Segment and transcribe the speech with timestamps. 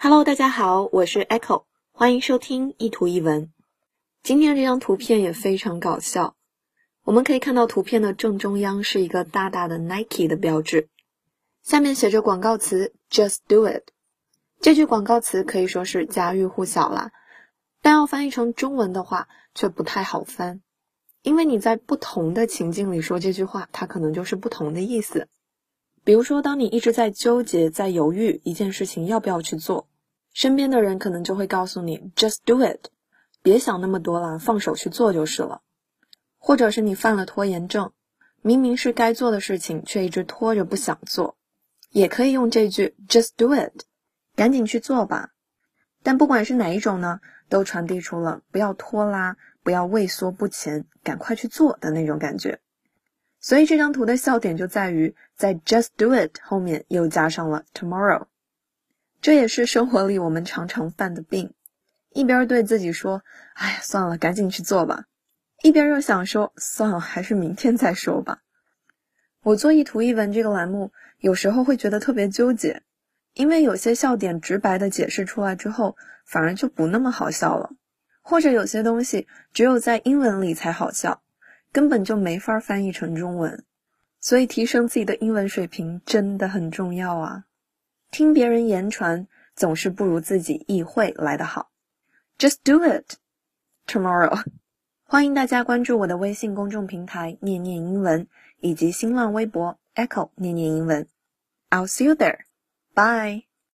[0.00, 3.52] Hello，大家好，我是 Echo，欢迎收听一图一文。
[4.22, 6.36] 今天这张图片也非常搞笑。
[7.02, 10.88] 我们可以看到图片的正中央是一个大大的 Nike 的标志，
[11.64, 13.88] 下面写着广告词 “Just Do It”。
[14.60, 17.10] 这句广告词可以说是家喻户晓啦，
[17.82, 20.60] 但要翻译成中文的话却不太好翻，
[21.22, 25.26] 因为你在不同的情境里说这句话，它可能就是不同的意思。
[26.04, 29.87] 比如说，当你一直在纠结、在犹豫一件事情要不要去做，
[30.38, 32.90] 身边的人可能就会告诉你 “just do it”，
[33.42, 35.62] 别想那么多了，放手去做就是了。
[36.36, 37.90] 或者是你犯了拖延症，
[38.40, 41.36] 明明是该做的事情，却一直拖着不想做，
[41.90, 43.82] 也可以用这句 “just do it”，
[44.36, 45.30] 赶紧去做吧。
[46.04, 47.18] 但不管是哪一种呢，
[47.48, 52.60] 都传递出了不要拖拉、不要畏缩不前、赶快去做的那种感觉。
[53.40, 58.26] 所以这张图的笑点就在于，在 just do it 后面又加上了 tomorrow，
[59.20, 61.52] 这也是生活里我们常常犯的病，
[62.10, 63.22] 一边对自己说，
[63.54, 65.04] 哎呀，算了，赶紧去做吧，
[65.62, 68.42] 一边又想说，算了，还是明天再说吧。
[69.42, 72.82] 我做一图一文这个栏目，有时候会觉得特别纠结，
[73.34, 77.70] 因为有些笑点直白的解释出来之后，反而就不那么好笑了，
[78.22, 81.22] 或者有些东西只有在英文里才好笑。
[81.70, 83.62] 根本就没法翻译成中文，
[84.20, 87.44] 所以提升自己的英文水平真的很重要啊！
[88.10, 91.70] 听别人言传总是不如自己意会来得好。
[92.38, 93.16] Just do it
[93.86, 94.42] tomorrow。
[95.04, 98.26] 欢迎大家关注我的微信公众平台“念念英文”
[98.60, 101.06] 以及新浪微博 “Echo 念念英文”。
[101.70, 102.40] I'll see you there.
[102.94, 103.47] Bye.